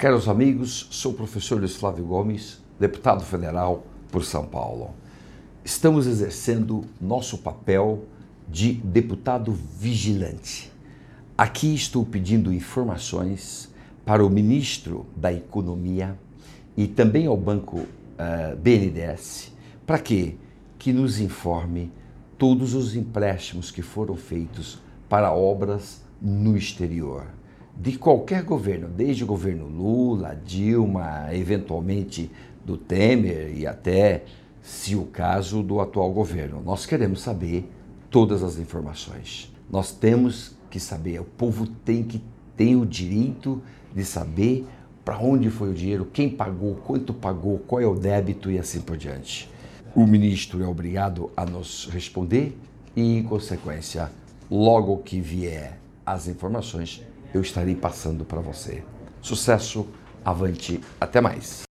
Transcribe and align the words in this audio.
Caros 0.00 0.30
amigos, 0.30 0.86
sou 0.90 1.12
o 1.12 1.14
professor 1.14 1.58
Luiz 1.58 1.76
Flávio 1.76 2.06
Gomes, 2.06 2.62
deputado 2.78 3.22
federal 3.22 3.84
por 4.10 4.24
São 4.24 4.46
Paulo. 4.46 4.94
Estamos 5.62 6.06
exercendo 6.06 6.86
nosso 6.98 7.36
papel 7.36 8.04
de 8.48 8.72
deputado 8.72 9.52
vigilante. 9.52 10.72
Aqui 11.36 11.74
estou 11.74 12.02
pedindo 12.02 12.50
informações 12.50 13.68
para 14.02 14.24
o 14.24 14.30
ministro 14.30 15.04
da 15.14 15.30
Economia 15.34 16.18
e 16.74 16.86
também 16.86 17.26
ao 17.26 17.36
Banco 17.36 17.80
uh, 17.80 17.86
eh, 18.16 18.56
BNDES, 18.56 19.52
para 19.86 19.98
quê? 19.98 20.36
Que 20.78 20.94
nos 20.94 21.20
informe 21.20 21.92
todos 22.38 22.72
os 22.72 22.96
empréstimos 22.96 23.70
que 23.70 23.82
foram 23.82 24.16
feitos 24.16 24.80
para 25.10 25.30
obras 25.30 26.00
no 26.22 26.56
exterior 26.56 27.26
de 27.80 27.96
qualquer 27.96 28.42
governo, 28.42 28.88
desde 28.88 29.24
o 29.24 29.26
governo 29.26 29.66
Lula, 29.66 30.38
Dilma, 30.44 31.28
eventualmente 31.32 32.30
do 32.62 32.76
Temer 32.76 33.56
e 33.56 33.66
até, 33.66 34.24
se 34.60 34.94
o 34.94 35.04
caso, 35.04 35.62
do 35.62 35.80
atual 35.80 36.12
governo. 36.12 36.62
Nós 36.62 36.84
queremos 36.84 37.22
saber 37.22 37.66
todas 38.10 38.42
as 38.42 38.58
informações. 38.58 39.50
Nós 39.70 39.92
temos 39.92 40.54
que 40.68 40.78
saber, 40.78 41.22
o 41.22 41.24
povo 41.24 41.66
tem 41.66 42.02
que 42.02 42.22
ter 42.54 42.76
o 42.76 42.84
direito 42.84 43.62
de 43.94 44.04
saber 44.04 44.66
para 45.02 45.18
onde 45.18 45.48
foi 45.48 45.70
o 45.70 45.74
dinheiro, 45.74 46.04
quem 46.12 46.28
pagou, 46.28 46.74
quanto 46.74 47.14
pagou, 47.14 47.60
qual 47.60 47.80
é 47.80 47.86
o 47.86 47.94
débito 47.94 48.50
e 48.50 48.58
assim 48.58 48.82
por 48.82 48.98
diante. 48.98 49.48
O 49.94 50.06
ministro 50.06 50.62
é 50.62 50.66
obrigado 50.66 51.30
a 51.34 51.46
nos 51.46 51.88
responder 51.90 52.58
e, 52.94 53.16
em 53.16 53.22
consequência, 53.22 54.10
logo 54.50 54.98
que 54.98 55.18
vier 55.18 55.80
as 56.04 56.28
informações, 56.28 57.02
eu 57.32 57.40
estarei 57.40 57.74
passando 57.74 58.24
para 58.24 58.40
você. 58.40 58.82
Sucesso, 59.20 59.86
avante, 60.24 60.80
até 61.00 61.20
mais. 61.20 61.69